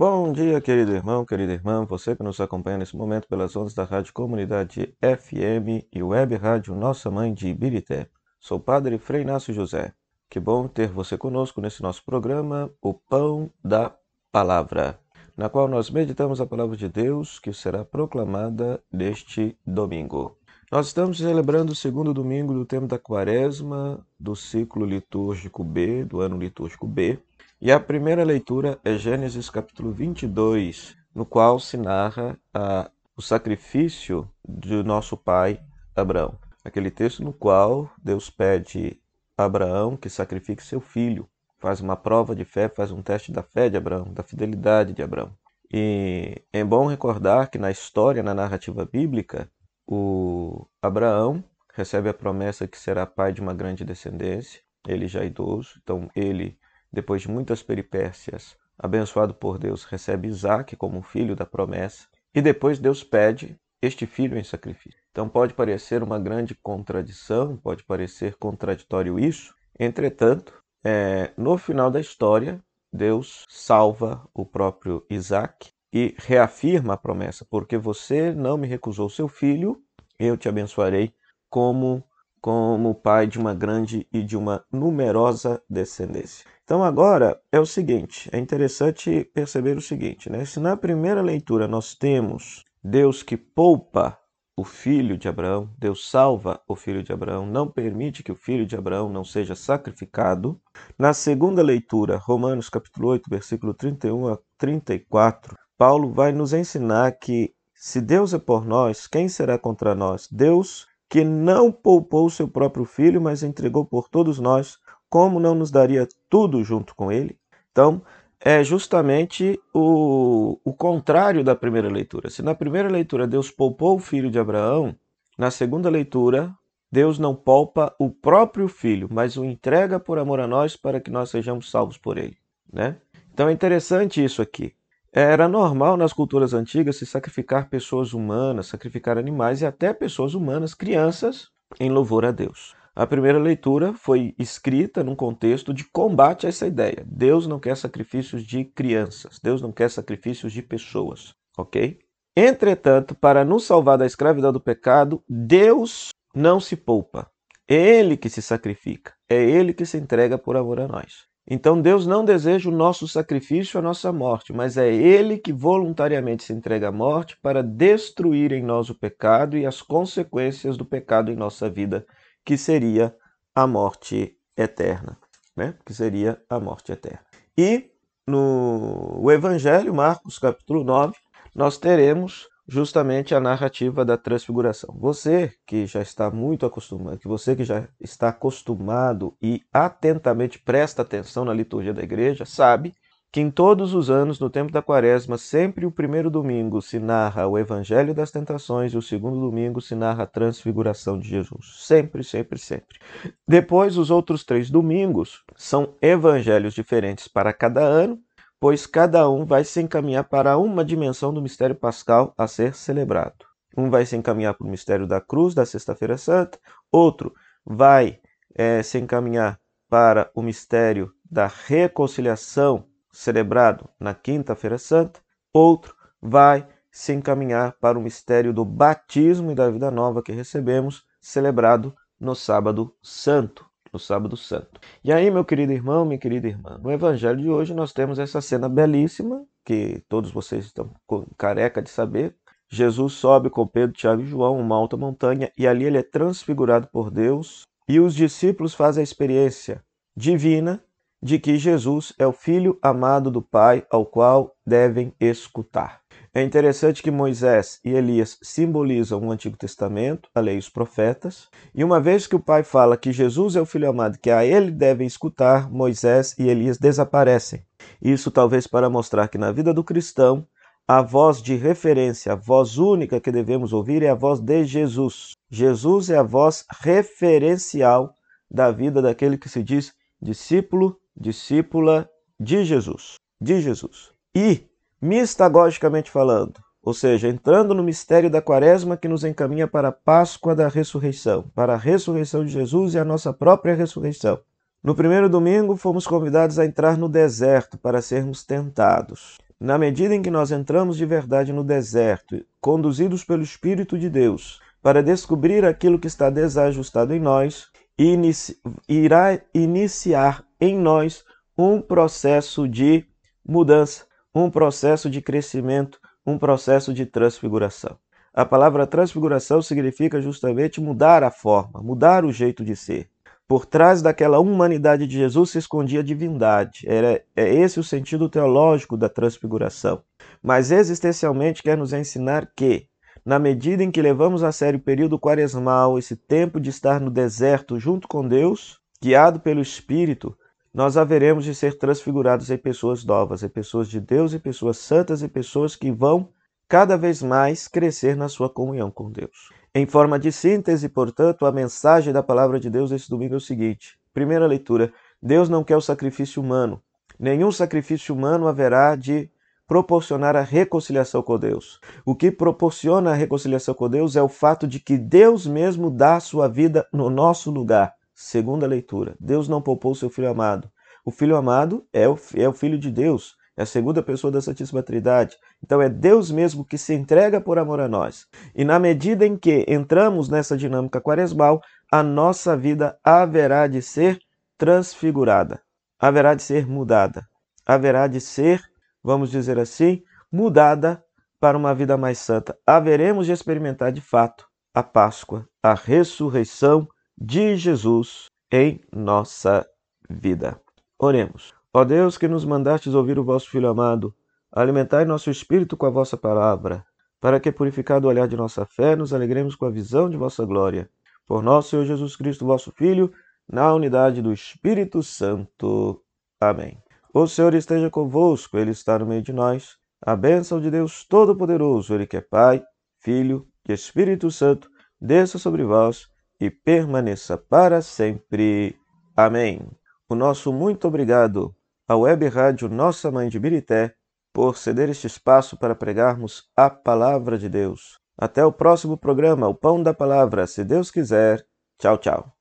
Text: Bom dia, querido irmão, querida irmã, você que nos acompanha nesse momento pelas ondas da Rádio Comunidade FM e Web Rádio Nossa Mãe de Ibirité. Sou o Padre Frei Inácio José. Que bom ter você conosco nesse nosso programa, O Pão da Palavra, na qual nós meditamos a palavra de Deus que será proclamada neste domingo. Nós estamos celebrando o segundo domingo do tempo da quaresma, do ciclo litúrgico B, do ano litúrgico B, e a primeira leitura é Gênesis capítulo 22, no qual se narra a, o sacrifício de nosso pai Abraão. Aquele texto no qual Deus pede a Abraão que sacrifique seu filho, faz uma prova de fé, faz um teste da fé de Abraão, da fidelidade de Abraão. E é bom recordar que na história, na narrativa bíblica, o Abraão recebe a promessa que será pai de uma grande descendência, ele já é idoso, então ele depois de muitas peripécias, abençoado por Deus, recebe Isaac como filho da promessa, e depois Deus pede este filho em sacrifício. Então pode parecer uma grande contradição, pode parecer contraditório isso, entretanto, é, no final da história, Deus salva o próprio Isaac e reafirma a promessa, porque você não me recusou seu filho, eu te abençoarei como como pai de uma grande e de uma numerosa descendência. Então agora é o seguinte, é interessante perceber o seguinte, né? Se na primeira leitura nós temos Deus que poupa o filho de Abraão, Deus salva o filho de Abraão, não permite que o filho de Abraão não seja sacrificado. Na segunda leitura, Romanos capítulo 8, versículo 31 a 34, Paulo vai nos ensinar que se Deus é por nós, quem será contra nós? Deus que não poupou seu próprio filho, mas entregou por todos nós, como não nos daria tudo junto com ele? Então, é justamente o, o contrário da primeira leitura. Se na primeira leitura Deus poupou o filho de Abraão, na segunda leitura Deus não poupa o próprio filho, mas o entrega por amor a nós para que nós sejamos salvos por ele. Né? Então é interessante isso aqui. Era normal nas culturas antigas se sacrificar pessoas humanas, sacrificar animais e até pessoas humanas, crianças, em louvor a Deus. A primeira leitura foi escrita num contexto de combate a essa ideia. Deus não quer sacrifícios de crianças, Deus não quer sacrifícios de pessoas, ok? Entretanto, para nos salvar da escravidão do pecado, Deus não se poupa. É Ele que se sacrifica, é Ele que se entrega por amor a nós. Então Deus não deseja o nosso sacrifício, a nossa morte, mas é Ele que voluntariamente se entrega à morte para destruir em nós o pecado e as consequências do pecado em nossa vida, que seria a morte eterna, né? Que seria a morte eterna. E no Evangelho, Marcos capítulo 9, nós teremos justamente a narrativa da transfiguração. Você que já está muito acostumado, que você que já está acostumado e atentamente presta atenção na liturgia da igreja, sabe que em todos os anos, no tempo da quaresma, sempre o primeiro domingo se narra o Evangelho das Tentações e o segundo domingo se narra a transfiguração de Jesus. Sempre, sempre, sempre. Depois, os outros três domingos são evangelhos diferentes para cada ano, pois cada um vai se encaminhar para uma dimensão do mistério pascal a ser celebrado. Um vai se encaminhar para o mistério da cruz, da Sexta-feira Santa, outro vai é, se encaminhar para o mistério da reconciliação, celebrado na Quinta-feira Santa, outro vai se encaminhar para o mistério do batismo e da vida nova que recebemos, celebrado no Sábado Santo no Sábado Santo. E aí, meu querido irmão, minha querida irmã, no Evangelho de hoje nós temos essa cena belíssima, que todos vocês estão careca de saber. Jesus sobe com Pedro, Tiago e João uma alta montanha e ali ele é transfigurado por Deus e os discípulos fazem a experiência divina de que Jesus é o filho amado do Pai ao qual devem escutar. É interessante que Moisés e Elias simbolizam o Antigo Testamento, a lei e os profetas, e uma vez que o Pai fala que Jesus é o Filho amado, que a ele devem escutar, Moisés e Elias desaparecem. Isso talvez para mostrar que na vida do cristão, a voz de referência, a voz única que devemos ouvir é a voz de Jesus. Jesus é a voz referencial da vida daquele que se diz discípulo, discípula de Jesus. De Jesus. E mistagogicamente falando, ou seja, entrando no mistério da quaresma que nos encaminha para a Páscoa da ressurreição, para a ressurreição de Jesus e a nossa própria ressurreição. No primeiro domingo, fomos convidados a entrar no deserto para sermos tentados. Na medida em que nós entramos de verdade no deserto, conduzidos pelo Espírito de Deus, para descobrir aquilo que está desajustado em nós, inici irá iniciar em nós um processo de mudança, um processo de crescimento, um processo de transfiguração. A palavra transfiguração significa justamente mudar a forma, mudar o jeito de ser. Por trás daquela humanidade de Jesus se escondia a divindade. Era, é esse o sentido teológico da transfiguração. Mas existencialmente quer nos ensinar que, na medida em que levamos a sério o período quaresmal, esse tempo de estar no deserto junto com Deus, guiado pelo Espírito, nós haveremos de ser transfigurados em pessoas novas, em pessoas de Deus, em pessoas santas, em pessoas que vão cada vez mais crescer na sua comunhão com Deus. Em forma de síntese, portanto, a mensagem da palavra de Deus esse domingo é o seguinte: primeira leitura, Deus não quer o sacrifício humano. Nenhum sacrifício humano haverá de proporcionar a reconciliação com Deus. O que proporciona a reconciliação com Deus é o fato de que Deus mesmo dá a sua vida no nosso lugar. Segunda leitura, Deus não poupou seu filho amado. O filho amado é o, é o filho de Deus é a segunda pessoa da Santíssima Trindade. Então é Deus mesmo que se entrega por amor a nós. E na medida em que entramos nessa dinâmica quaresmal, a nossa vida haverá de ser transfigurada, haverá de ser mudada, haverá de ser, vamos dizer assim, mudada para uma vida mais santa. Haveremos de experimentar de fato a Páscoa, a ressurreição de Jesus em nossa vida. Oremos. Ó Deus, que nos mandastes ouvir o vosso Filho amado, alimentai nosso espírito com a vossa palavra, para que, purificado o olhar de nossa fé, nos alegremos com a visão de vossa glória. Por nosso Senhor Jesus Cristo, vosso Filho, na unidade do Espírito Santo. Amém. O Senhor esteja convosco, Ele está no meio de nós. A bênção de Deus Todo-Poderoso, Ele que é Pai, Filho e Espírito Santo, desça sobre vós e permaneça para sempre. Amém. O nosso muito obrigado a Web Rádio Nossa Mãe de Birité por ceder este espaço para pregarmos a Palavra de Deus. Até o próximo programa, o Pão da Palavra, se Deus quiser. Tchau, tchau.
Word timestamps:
Bom 0.00 0.32
dia, 0.32 0.62
querido 0.62 0.92
irmão, 0.94 1.26
querida 1.26 1.52
irmã, 1.52 1.84
você 1.84 2.16
que 2.16 2.22
nos 2.22 2.40
acompanha 2.40 2.78
nesse 2.78 2.96
momento 2.96 3.28
pelas 3.28 3.54
ondas 3.54 3.74
da 3.74 3.84
Rádio 3.84 4.14
Comunidade 4.14 4.94
FM 4.98 5.84
e 5.92 6.02
Web 6.02 6.36
Rádio 6.36 6.74
Nossa 6.74 7.10
Mãe 7.10 7.34
de 7.34 7.48
Ibirité. 7.48 8.08
Sou 8.40 8.56
o 8.56 8.60
Padre 8.62 8.96
Frei 8.96 9.20
Inácio 9.20 9.52
José. 9.52 9.92
Que 10.30 10.40
bom 10.40 10.66
ter 10.66 10.88
você 10.88 11.18
conosco 11.18 11.60
nesse 11.60 11.82
nosso 11.82 12.02
programa, 12.02 12.70
O 12.80 12.94
Pão 12.94 13.50
da 13.62 13.94
Palavra, 14.32 14.98
na 15.36 15.50
qual 15.50 15.68
nós 15.68 15.90
meditamos 15.90 16.40
a 16.40 16.46
palavra 16.46 16.78
de 16.78 16.88
Deus 16.88 17.38
que 17.38 17.52
será 17.52 17.84
proclamada 17.84 18.82
neste 18.90 19.54
domingo. 19.66 20.34
Nós 20.72 20.86
estamos 20.86 21.18
celebrando 21.18 21.72
o 21.72 21.76
segundo 21.76 22.14
domingo 22.14 22.54
do 22.54 22.64
tempo 22.64 22.86
da 22.86 22.98
quaresma, 22.98 24.02
do 24.18 24.34
ciclo 24.34 24.86
litúrgico 24.86 25.62
B, 25.62 26.06
do 26.06 26.22
ano 26.22 26.38
litúrgico 26.38 26.86
B, 26.86 27.18
e 27.60 27.70
a 27.70 27.78
primeira 27.78 28.24
leitura 28.24 28.80
é 28.82 28.96
Gênesis 28.96 29.50
capítulo 29.50 29.92
22, 29.92 30.96
no 31.14 31.26
qual 31.26 31.60
se 31.60 31.76
narra 31.76 32.38
a, 32.54 32.90
o 33.14 33.20
sacrifício 33.20 34.26
de 34.48 34.82
nosso 34.82 35.14
pai 35.14 35.60
Abraão. 35.94 36.38
Aquele 36.64 36.90
texto 36.90 37.22
no 37.22 37.34
qual 37.34 37.90
Deus 38.02 38.30
pede 38.30 38.98
a 39.36 39.44
Abraão 39.44 39.94
que 39.94 40.08
sacrifique 40.08 40.62
seu 40.62 40.80
filho, 40.80 41.28
faz 41.58 41.82
uma 41.82 41.96
prova 41.96 42.34
de 42.34 42.46
fé, 42.46 42.66
faz 42.66 42.90
um 42.90 43.02
teste 43.02 43.30
da 43.30 43.42
fé 43.42 43.68
de 43.68 43.76
Abraão, 43.76 44.10
da 44.10 44.22
fidelidade 44.22 44.94
de 44.94 45.02
Abraão. 45.02 45.30
E 45.70 46.42
é 46.50 46.64
bom 46.64 46.86
recordar 46.86 47.50
que 47.50 47.58
na 47.58 47.70
história, 47.70 48.22
na 48.22 48.32
narrativa 48.32 48.86
bíblica, 48.86 49.50
o 49.86 50.66
Abraão 50.80 51.44
recebe 51.74 52.08
a 52.08 52.14
promessa 52.14 52.66
que 52.66 52.78
será 52.78 53.04
pai 53.04 53.34
de 53.34 53.42
uma 53.42 53.52
grande 53.52 53.84
descendência, 53.84 54.62
ele 54.88 55.06
já 55.06 55.20
é 55.20 55.26
idoso, 55.26 55.78
então 55.82 56.08
ele 56.16 56.58
depois 56.92 57.22
de 57.22 57.30
muitas 57.30 57.62
peripécias, 57.62 58.56
abençoado 58.78 59.34
por 59.34 59.58
Deus, 59.58 59.84
recebe 59.84 60.28
Isaac 60.28 60.74
como 60.76 61.02
filho 61.02 61.36
da 61.36 61.46
promessa, 61.46 62.06
e 62.34 62.40
depois 62.40 62.78
Deus 62.78 63.04
pede 63.04 63.58
este 63.82 64.06
filho 64.06 64.38
em 64.38 64.44
sacrifício. 64.44 65.00
Então 65.10 65.28
pode 65.28 65.54
parecer 65.54 66.02
uma 66.02 66.18
grande 66.18 66.54
contradição, 66.54 67.56
pode 67.56 67.84
parecer 67.84 68.36
contraditório 68.36 69.18
isso, 69.18 69.54
entretanto, 69.78 70.52
é, 70.84 71.32
no 71.36 71.58
final 71.58 71.90
da 71.90 72.00
história, 72.00 72.62
Deus 72.92 73.46
salva 73.48 74.28
o 74.34 74.44
próprio 74.44 75.04
Isaac 75.08 75.72
e 75.92 76.14
reafirma 76.18 76.94
a 76.94 76.96
promessa, 76.96 77.46
porque 77.48 77.76
você 77.76 78.32
não 78.32 78.56
me 78.56 78.66
recusou 78.66 79.08
seu 79.08 79.28
filho, 79.28 79.82
eu 80.18 80.36
te 80.36 80.48
abençoarei 80.48 81.12
como 81.48 82.04
como 82.40 82.94
pai 82.94 83.26
de 83.26 83.38
uma 83.38 83.54
grande 83.54 84.06
e 84.12 84.22
de 84.22 84.36
uma 84.36 84.64
numerosa 84.72 85.62
descendência. 85.68 86.46
Então 86.64 86.82
agora 86.82 87.40
é 87.50 87.58
o 87.58 87.66
seguinte, 87.66 88.30
é 88.32 88.38
interessante 88.38 89.24
perceber 89.34 89.76
o 89.76 89.82
seguinte, 89.82 90.30
né? 90.30 90.44
Se 90.44 90.60
na 90.60 90.76
primeira 90.76 91.20
leitura 91.20 91.66
nós 91.66 91.94
temos 91.94 92.64
Deus 92.82 93.22
que 93.22 93.36
poupa 93.36 94.16
o 94.56 94.64
filho 94.64 95.16
de 95.16 95.26
Abraão, 95.26 95.70
Deus 95.78 96.10
salva 96.10 96.60
o 96.68 96.76
filho 96.76 97.02
de 97.02 97.12
Abraão, 97.12 97.46
não 97.46 97.66
permite 97.66 98.22
que 98.22 98.30
o 98.30 98.36
filho 98.36 98.66
de 98.66 98.76
Abraão 98.76 99.08
não 99.08 99.24
seja 99.24 99.54
sacrificado. 99.54 100.60
Na 100.98 101.14
segunda 101.14 101.62
leitura, 101.62 102.18
Romanos 102.18 102.68
capítulo 102.68 103.08
8, 103.08 103.30
versículo 103.30 103.72
31 103.72 104.28
a 104.28 104.38
34, 104.58 105.56
Paulo 105.78 106.12
vai 106.12 106.30
nos 106.30 106.52
ensinar 106.52 107.12
que 107.12 107.54
se 107.74 108.02
Deus 108.02 108.34
é 108.34 108.38
por 108.38 108.66
nós, 108.66 109.06
quem 109.06 109.30
será 109.30 109.58
contra 109.58 109.94
nós? 109.94 110.28
Deus 110.30 110.86
que 111.10 111.24
não 111.24 111.72
poupou 111.72 112.30
seu 112.30 112.46
próprio 112.46 112.84
filho, 112.84 113.20
mas 113.20 113.42
entregou 113.42 113.84
por 113.84 114.08
todos 114.08 114.38
nós, 114.38 114.78
como 115.10 115.40
não 115.40 115.56
nos 115.56 115.70
daria 115.72 116.06
tudo 116.28 116.62
junto 116.62 116.94
com 116.94 117.10
ele? 117.10 117.36
Então, 117.72 118.00
é 118.40 118.62
justamente 118.62 119.60
o, 119.74 120.58
o 120.64 120.72
contrário 120.72 121.42
da 121.42 121.56
primeira 121.56 121.88
leitura. 121.88 122.30
Se 122.30 122.42
na 122.42 122.54
primeira 122.54 122.88
leitura 122.88 123.26
Deus 123.26 123.50
poupou 123.50 123.96
o 123.96 124.00
filho 124.00 124.30
de 124.30 124.38
Abraão, 124.38 124.94
na 125.36 125.50
segunda 125.50 125.90
leitura 125.90 126.54
Deus 126.92 127.18
não 127.18 127.34
poupa 127.34 127.94
o 127.98 128.08
próprio 128.08 128.68
filho, 128.68 129.08
mas 129.10 129.36
o 129.36 129.44
entrega 129.44 129.98
por 129.98 130.18
amor 130.18 130.38
a 130.38 130.46
nós 130.46 130.76
para 130.76 131.00
que 131.00 131.10
nós 131.10 131.30
sejamos 131.30 131.70
salvos 131.70 131.98
por 131.98 132.18
ele. 132.18 132.36
Né? 132.72 132.96
Então 133.34 133.48
é 133.48 133.52
interessante 133.52 134.24
isso 134.24 134.40
aqui. 134.40 134.74
Era 135.12 135.48
normal 135.48 135.96
nas 135.96 136.12
culturas 136.12 136.54
antigas 136.54 136.96
se 136.96 137.04
sacrificar 137.04 137.68
pessoas 137.68 138.12
humanas, 138.12 138.68
sacrificar 138.68 139.18
animais 139.18 139.60
e 139.60 139.66
até 139.66 139.92
pessoas 139.92 140.34
humanas, 140.34 140.72
crianças, 140.72 141.48
em 141.80 141.90
louvor 141.90 142.24
a 142.24 142.30
Deus. 142.30 142.76
A 142.94 143.06
primeira 143.06 143.38
leitura 143.38 143.92
foi 143.92 144.34
escrita 144.38 145.02
num 145.02 145.16
contexto 145.16 145.74
de 145.74 145.84
combate 145.84 146.46
a 146.46 146.48
essa 146.48 146.66
ideia. 146.66 147.04
Deus 147.06 147.46
não 147.48 147.58
quer 147.58 147.76
sacrifícios 147.76 148.44
de 148.44 148.64
crianças, 148.64 149.40
Deus 149.42 149.60
não 149.60 149.72
quer 149.72 149.90
sacrifícios 149.90 150.52
de 150.52 150.62
pessoas, 150.62 151.34
ok? 151.58 151.98
Entretanto, 152.36 153.14
para 153.14 153.44
nos 153.44 153.64
salvar 153.64 153.98
da 153.98 154.06
escravidão 154.06 154.52
do 154.52 154.60
pecado, 154.60 155.24
Deus 155.28 156.10
não 156.32 156.60
se 156.60 156.76
poupa. 156.76 157.28
É 157.68 157.74
Ele 157.74 158.16
que 158.16 158.28
se 158.28 158.42
sacrifica, 158.42 159.12
é 159.28 159.42
Ele 159.42 159.74
que 159.74 159.86
se 159.86 159.96
entrega 159.96 160.38
por 160.38 160.56
amor 160.56 160.78
a 160.78 160.86
nós. 160.86 161.29
Então 161.52 161.82
Deus 161.82 162.06
não 162.06 162.24
deseja 162.24 162.68
o 162.68 162.72
nosso 162.72 163.08
sacrifício, 163.08 163.76
a 163.76 163.82
nossa 163.82 164.12
morte, 164.12 164.52
mas 164.52 164.76
é 164.76 164.88
Ele 164.94 165.36
que 165.36 165.52
voluntariamente 165.52 166.44
se 166.44 166.52
entrega 166.52 166.88
à 166.88 166.92
morte 166.92 167.36
para 167.42 167.60
destruir 167.60 168.52
em 168.52 168.62
nós 168.62 168.88
o 168.88 168.94
pecado 168.94 169.58
e 169.58 169.66
as 169.66 169.82
consequências 169.82 170.76
do 170.76 170.84
pecado 170.84 171.32
em 171.32 171.34
nossa 171.34 171.68
vida, 171.68 172.06
que 172.44 172.56
seria 172.56 173.12
a 173.52 173.66
morte 173.66 174.36
eterna, 174.56 175.18
né? 175.56 175.74
Que 175.84 175.92
seria 175.92 176.40
a 176.48 176.60
morte 176.60 176.92
eterna. 176.92 177.26
E 177.58 177.90
no 178.24 179.28
Evangelho, 179.28 179.92
Marcos 179.92 180.38
capítulo 180.38 180.84
9, 180.84 181.16
nós 181.52 181.78
teremos 181.78 182.48
justamente 182.70 183.34
a 183.34 183.40
narrativa 183.40 184.04
da 184.04 184.16
transfiguração. 184.16 184.96
Você 184.96 185.52
que 185.66 185.86
já 185.86 186.00
está 186.00 186.30
muito 186.30 186.64
acostumado, 186.64 187.18
que 187.18 187.26
você 187.26 187.56
que 187.56 187.64
já 187.64 187.88
está 188.00 188.28
acostumado 188.28 189.36
e 189.42 189.60
atentamente 189.72 190.56
presta 190.56 191.02
atenção 191.02 191.44
na 191.44 191.52
liturgia 191.52 191.92
da 191.92 192.02
igreja, 192.02 192.44
sabe 192.44 192.94
que 193.32 193.40
em 193.40 193.50
todos 193.50 193.94
os 193.94 194.10
anos, 194.10 194.40
no 194.40 194.50
tempo 194.50 194.72
da 194.72 194.82
quaresma, 194.82 195.38
sempre 195.38 195.86
o 195.86 195.90
primeiro 195.90 196.30
domingo 196.30 196.82
se 196.82 196.98
narra 196.98 197.46
o 197.46 197.56
Evangelho 197.56 198.12
das 198.12 198.30
Tentações 198.30 198.92
e 198.92 198.96
o 198.96 199.02
segundo 199.02 199.38
domingo 199.38 199.80
se 199.80 199.94
narra 199.94 200.24
a 200.24 200.26
transfiguração 200.26 201.18
de 201.18 201.28
Jesus. 201.28 201.76
Sempre, 201.78 202.24
sempre, 202.24 202.58
sempre. 202.58 202.98
Depois, 203.46 203.96
os 203.96 204.10
outros 204.10 204.44
três 204.44 204.68
domingos 204.68 205.44
são 205.56 205.94
evangelhos 206.02 206.74
diferentes 206.74 207.28
para 207.28 207.52
cada 207.52 207.80
ano, 207.80 208.18
pois 208.60 208.86
cada 208.86 209.28
um 209.30 209.46
vai 209.46 209.64
se 209.64 209.80
encaminhar 209.80 210.24
para 210.24 210.58
uma 210.58 210.84
dimensão 210.84 211.32
do 211.32 211.40
mistério 211.40 211.74
pascal 211.74 212.34
a 212.36 212.46
ser 212.46 212.74
celebrado. 212.74 213.46
Um 213.74 213.88
vai 213.88 214.04
se 214.04 214.14
encaminhar 214.14 214.52
para 214.52 214.66
o 214.66 214.70
mistério 214.70 215.06
da 215.06 215.18
cruz, 215.18 215.54
da 215.54 215.64
Sexta-feira 215.64 216.18
Santa, 216.18 216.58
outro 216.92 217.32
vai 217.64 218.20
é, 218.54 218.82
se 218.82 218.98
encaminhar 218.98 219.58
para 219.88 220.30
o 220.34 220.42
mistério 220.42 221.10
da 221.28 221.46
reconciliação, 221.46 222.84
celebrado 223.10 223.88
na 223.98 224.12
Quinta-feira 224.12 224.76
Santa, 224.76 225.20
outro 225.52 225.96
vai 226.20 226.68
se 226.90 227.12
encaminhar 227.14 227.72
para 227.80 227.98
o 227.98 228.02
mistério 228.02 228.52
do 228.52 228.64
batismo 228.64 229.50
e 229.50 229.54
da 229.54 229.70
vida 229.70 229.90
nova 229.90 230.22
que 230.22 230.32
recebemos, 230.32 231.04
celebrado 231.20 231.94
no 232.18 232.34
Sábado 232.34 232.94
Santo 233.00 233.69
no 233.92 233.98
Sábado 233.98 234.36
Santo. 234.36 234.80
E 235.02 235.12
aí, 235.12 235.30
meu 235.30 235.44
querido 235.44 235.72
irmão, 235.72 236.04
minha 236.04 236.18
querida 236.18 236.48
irmã, 236.48 236.78
no 236.82 236.90
Evangelho 236.90 237.40
de 237.40 237.48
hoje 237.48 237.74
nós 237.74 237.92
temos 237.92 238.18
essa 238.18 238.40
cena 238.40 238.68
belíssima, 238.68 239.44
que 239.64 240.02
todos 240.08 240.30
vocês 240.30 240.66
estão 240.66 240.90
careca 241.36 241.82
de 241.82 241.90
saber. 241.90 242.34
Jesus 242.68 243.14
sobe 243.14 243.50
com 243.50 243.66
Pedro, 243.66 243.96
Tiago 243.96 244.22
e 244.22 244.26
João 244.26 244.58
uma 244.58 244.76
alta 244.76 244.96
montanha 244.96 245.50
e 245.58 245.66
ali 245.66 245.84
ele 245.84 245.98
é 245.98 246.02
transfigurado 246.02 246.86
por 246.86 247.10
Deus 247.10 247.62
e 247.88 247.98
os 247.98 248.14
discípulos 248.14 248.74
fazem 248.74 249.00
a 249.00 249.04
experiência 249.04 249.82
divina 250.16 250.82
de 251.22 251.38
que 251.38 251.58
Jesus 251.58 252.14
é 252.18 252.26
o 252.26 252.32
filho 252.32 252.78
amado 252.80 253.30
do 253.30 253.42
Pai 253.42 253.84
ao 253.90 254.06
qual 254.06 254.56
devem 254.64 255.12
escutar. 255.18 255.99
É 256.32 256.42
interessante 256.44 257.02
que 257.02 257.10
Moisés 257.10 257.80
e 257.84 257.90
Elias 257.90 258.38
simbolizam 258.40 259.20
o 259.26 259.32
Antigo 259.32 259.56
Testamento, 259.56 260.28
a 260.32 260.38
lei 260.38 260.54
e 260.54 260.58
os 260.60 260.68
profetas, 260.68 261.48
e 261.74 261.82
uma 261.82 262.00
vez 262.00 262.28
que 262.28 262.36
o 262.36 262.40
Pai 262.40 262.62
fala 262.62 262.96
que 262.96 263.12
Jesus 263.12 263.56
é 263.56 263.60
o 263.60 263.66
Filho 263.66 263.88
amado, 263.88 264.16
que 264.16 264.30
a 264.30 264.44
ele 264.44 264.70
devem 264.70 265.08
escutar, 265.08 265.68
Moisés 265.68 266.36
e 266.38 266.48
Elias 266.48 266.78
desaparecem. 266.78 267.64
Isso 268.00 268.30
talvez 268.30 268.68
para 268.68 268.88
mostrar 268.88 269.26
que 269.26 269.38
na 269.38 269.50
vida 269.50 269.74
do 269.74 269.82
cristão, 269.82 270.46
a 270.86 271.02
voz 271.02 271.42
de 271.42 271.56
referência, 271.56 272.32
a 272.32 272.36
voz 272.36 272.78
única 272.78 273.20
que 273.20 273.32
devemos 273.32 273.72
ouvir 273.72 274.04
é 274.04 274.10
a 274.10 274.14
voz 274.14 274.38
de 274.38 274.64
Jesus. 274.64 275.32
Jesus 275.50 276.10
é 276.10 276.16
a 276.16 276.22
voz 276.22 276.64
referencial 276.80 278.14
da 278.48 278.70
vida 278.70 279.02
daquele 279.02 279.36
que 279.36 279.48
se 279.48 279.64
diz 279.64 279.92
discípulo, 280.22 280.96
discípula 281.16 282.08
de 282.38 282.64
Jesus. 282.64 283.16
De 283.40 283.60
Jesus. 283.60 284.12
E 284.32 284.69
mistagogicamente 285.00 286.10
falando, 286.10 286.60
ou 286.82 286.94
seja, 286.94 287.28
entrando 287.28 287.74
no 287.74 287.82
mistério 287.82 288.30
da 288.30 288.42
quaresma 288.42 288.96
que 288.96 289.08
nos 289.08 289.24
encaminha 289.24 289.66
para 289.66 289.88
a 289.88 289.92
Páscoa 289.92 290.54
da 290.54 290.68
ressurreição, 290.68 291.44
para 291.54 291.74
a 291.74 291.78
ressurreição 291.78 292.44
de 292.44 292.52
Jesus 292.52 292.94
e 292.94 292.98
a 292.98 293.04
nossa 293.04 293.32
própria 293.32 293.74
ressurreição. 293.74 294.38
No 294.82 294.94
primeiro 294.94 295.28
domingo, 295.28 295.76
fomos 295.76 296.06
convidados 296.06 296.58
a 296.58 296.64
entrar 296.64 296.96
no 296.96 297.08
deserto 297.08 297.76
para 297.76 298.00
sermos 298.00 298.44
tentados. 298.44 299.36
Na 299.60 299.76
medida 299.76 300.14
em 300.14 300.22
que 300.22 300.30
nós 300.30 300.50
entramos 300.50 300.96
de 300.96 301.04
verdade 301.04 301.52
no 301.52 301.62
deserto, 301.62 302.42
conduzidos 302.62 303.22
pelo 303.22 303.42
Espírito 303.42 303.98
de 303.98 304.08
Deus, 304.08 304.58
para 304.82 305.02
descobrir 305.02 305.66
aquilo 305.66 305.98
que 305.98 306.06
está 306.06 306.30
desajustado 306.30 307.12
em 307.12 307.20
nós, 307.20 307.68
inici 307.98 308.56
irá 308.88 309.38
iniciar 309.52 310.42
em 310.58 310.78
nós 310.78 311.22
um 311.58 311.82
processo 311.82 312.66
de 312.66 313.04
mudança, 313.46 314.06
um 314.34 314.50
processo 314.50 315.10
de 315.10 315.20
crescimento, 315.20 315.98
um 316.24 316.38
processo 316.38 316.94
de 316.94 317.04
transfiguração. 317.06 317.98
A 318.32 318.44
palavra 318.44 318.86
transfiguração 318.86 319.60
significa 319.60 320.20
justamente 320.20 320.80
mudar 320.80 321.24
a 321.24 321.30
forma, 321.30 321.82
mudar 321.82 322.24
o 322.24 322.32
jeito 322.32 322.64
de 322.64 322.76
ser. 322.76 323.08
Por 323.48 323.66
trás 323.66 324.00
daquela 324.00 324.38
humanidade 324.38 325.08
de 325.08 325.18
Jesus 325.18 325.50
se 325.50 325.58
escondia 325.58 325.98
a 325.98 326.04
divindade. 326.04 326.84
Era, 326.86 327.20
é 327.34 327.52
esse 327.52 327.80
o 327.80 327.84
sentido 327.84 328.28
teológico 328.28 328.96
da 328.96 329.08
transfiguração. 329.08 330.02
Mas 330.40 330.70
existencialmente 330.70 331.60
quer 331.60 331.76
nos 331.76 331.92
ensinar 331.92 332.52
que, 332.54 332.86
na 333.24 333.40
medida 333.40 333.82
em 333.82 333.90
que 333.90 334.00
levamos 334.00 334.44
a 334.44 334.52
sério 334.52 334.78
o 334.78 334.82
período 334.82 335.18
quaresmal, 335.18 335.98
esse 335.98 336.14
tempo 336.14 336.60
de 336.60 336.70
estar 336.70 337.00
no 337.00 337.10
deserto 337.10 337.80
junto 337.80 338.06
com 338.06 338.26
Deus, 338.26 338.78
guiado 339.02 339.40
pelo 339.40 339.60
Espírito, 339.60 340.38
nós 340.72 340.96
haveremos 340.96 341.44
de 341.44 341.54
ser 341.54 341.76
transfigurados 341.78 342.50
em 342.50 342.56
pessoas 342.56 343.04
novas, 343.04 343.42
em 343.42 343.48
pessoas 343.48 343.88
de 343.88 344.00
Deus, 344.00 344.32
em 344.32 344.38
pessoas 344.38 344.78
santas, 344.78 345.22
em 345.22 345.28
pessoas 345.28 345.74
que 345.74 345.90
vão 345.90 346.28
cada 346.68 346.96
vez 346.96 347.22
mais 347.22 347.66
crescer 347.66 348.16
na 348.16 348.28
sua 348.28 348.48
comunhão 348.48 348.90
com 348.90 349.10
Deus. 349.10 349.50
Em 349.74 349.86
forma 349.86 350.18
de 350.18 350.30
síntese, 350.30 350.88
portanto, 350.88 351.44
a 351.44 351.52
mensagem 351.52 352.12
da 352.12 352.22
palavra 352.22 352.60
de 352.60 352.70
Deus 352.70 352.92
esse 352.92 353.10
domingo 353.10 353.34
é 353.34 353.36
o 353.36 353.40
seguinte: 353.40 353.98
primeira 354.14 354.46
leitura, 354.46 354.92
Deus 355.20 355.48
não 355.48 355.64
quer 355.64 355.76
o 355.76 355.80
sacrifício 355.80 356.40
humano. 356.40 356.80
Nenhum 357.18 357.50
sacrifício 357.50 358.14
humano 358.14 358.46
haverá 358.46 358.96
de 358.96 359.30
proporcionar 359.66 360.34
a 360.34 360.42
reconciliação 360.42 361.22
com 361.22 361.38
Deus. 361.38 361.80
O 362.04 362.14
que 362.14 362.30
proporciona 362.30 363.10
a 363.10 363.14
reconciliação 363.14 363.74
com 363.74 363.88
Deus 363.88 364.16
é 364.16 364.22
o 364.22 364.28
fato 364.28 364.66
de 364.66 364.80
que 364.80 364.96
Deus 364.96 365.46
mesmo 365.46 365.90
dá 365.90 366.16
a 366.16 366.20
sua 366.20 366.48
vida 366.48 366.86
no 366.92 367.08
nosso 367.08 367.50
lugar. 367.50 367.94
Segunda 368.22 368.66
leitura, 368.66 369.16
Deus 369.18 369.48
não 369.48 369.62
poupou 369.62 369.94
seu 369.94 370.10
filho 370.10 370.28
amado. 370.28 370.70
O 371.02 371.10
filho 371.10 371.36
amado 371.36 371.86
é 371.90 372.06
o, 372.06 372.18
é 372.34 372.46
o 372.46 372.52
filho 372.52 372.78
de 372.78 372.90
Deus 372.90 373.34
é 373.56 373.62
a 373.62 373.66
segunda 373.66 374.02
pessoa 374.02 374.30
da 374.30 374.40
Santíssima 374.40 374.82
Trindade. 374.82 375.36
Então 375.62 375.80
é 375.80 375.88
Deus 375.88 376.30
mesmo 376.30 376.64
que 376.64 376.78
se 376.78 376.94
entrega 376.94 377.40
por 377.40 377.58
amor 377.58 377.80
a 377.80 377.88
nós. 377.88 378.26
E 378.54 378.62
na 378.62 378.78
medida 378.78 379.26
em 379.26 379.36
que 379.36 379.64
entramos 379.66 380.28
nessa 380.28 380.56
dinâmica 380.56 381.00
quaresmal, 381.00 381.62
a 381.90 382.02
nossa 382.02 382.56
vida 382.56 382.98
haverá 383.02 383.66
de 383.66 383.82
ser 383.82 384.18
transfigurada, 384.56 385.62
haverá 385.98 386.34
de 386.34 386.42
ser 386.42 386.66
mudada, 386.66 387.26
haverá 387.66 388.06
de 388.06 388.20
ser, 388.20 388.62
vamos 389.02 389.30
dizer 389.30 389.58
assim, 389.58 390.02
mudada 390.30 391.02
para 391.40 391.56
uma 391.56 391.74
vida 391.74 391.96
mais 391.96 392.18
santa. 392.18 392.56
Haveremos 392.66 393.26
de 393.26 393.32
experimentar 393.32 393.92
de 393.92 394.02
fato 394.02 394.46
a 394.74 394.82
Páscoa, 394.82 395.46
a 395.62 395.74
ressurreição 395.74 396.86
de 397.20 397.54
Jesus 397.54 398.30
em 398.50 398.80
nossa 398.90 399.68
vida. 400.08 400.58
Oremos. 400.98 401.52
Ó 401.72 401.84
Deus, 401.84 402.16
que 402.16 402.26
nos 402.26 402.46
mandastes 402.46 402.94
ouvir 402.94 403.18
o 403.18 403.24
vosso 403.24 403.50
Filho 403.50 403.68
amado, 403.68 404.14
alimentai 404.50 405.04
nosso 405.04 405.30
espírito 405.30 405.76
com 405.76 405.84
a 405.84 405.90
vossa 405.90 406.16
palavra, 406.16 406.84
para 407.20 407.38
que, 407.38 407.52
purificado 407.52 408.06
o 408.06 408.10
olhar 408.10 408.26
de 408.26 408.36
nossa 408.36 408.64
fé, 408.64 408.96
nos 408.96 409.12
alegremos 409.12 409.54
com 409.54 409.66
a 409.66 409.70
visão 409.70 410.08
de 410.08 410.16
vossa 410.16 410.44
glória. 410.46 410.90
Por 411.26 411.42
nosso 411.42 411.70
Senhor 411.70 411.84
Jesus 411.84 412.16
Cristo, 412.16 412.46
vosso 412.46 412.72
Filho, 412.72 413.12
na 413.46 413.72
unidade 413.72 414.22
do 414.22 414.32
Espírito 414.32 415.02
Santo. 415.02 416.02
Amém. 416.40 416.82
O 417.12 417.26
Senhor 417.26 417.54
esteja 417.54 417.90
convosco, 417.90 418.56
Ele 418.56 418.70
está 418.70 418.98
no 418.98 419.06
meio 419.06 419.22
de 419.22 419.32
nós. 419.32 419.76
A 420.00 420.16
bênção 420.16 420.58
de 420.58 420.70
Deus 420.70 421.04
Todo-Poderoso, 421.04 421.94
Ele 421.94 422.06
que 422.06 422.16
é 422.16 422.20
Pai, 422.20 422.64
Filho 422.98 423.46
e 423.68 423.72
Espírito 423.72 424.30
Santo, 424.30 424.70
desça 424.98 425.38
sobre 425.38 425.62
vós 425.62 426.08
e 426.40 426.50
permaneça 426.50 427.36
para 427.36 427.82
sempre. 427.82 428.76
Amém. 429.16 429.60
O 430.08 430.14
nosso 430.14 430.52
muito 430.52 430.88
obrigado 430.88 431.54
a 431.86 431.96
Web 431.96 432.28
Rádio 432.28 432.68
Nossa 432.68 433.10
Mãe 433.10 433.28
de 433.28 433.38
Birité 433.38 433.94
por 434.32 434.56
ceder 434.56 434.88
este 434.88 435.06
espaço 435.06 435.56
para 435.56 435.74
pregarmos 435.74 436.48
a 436.56 436.70
Palavra 436.70 437.36
de 437.36 437.48
Deus. 437.48 437.98
Até 438.16 438.44
o 438.44 438.52
próximo 438.52 438.96
programa, 438.96 439.48
o 439.48 439.54
Pão 439.54 439.82
da 439.82 439.92
Palavra, 439.92 440.46
se 440.46 440.64
Deus 440.64 440.90
quiser. 440.90 441.44
Tchau, 441.78 441.98
tchau. 441.98 442.39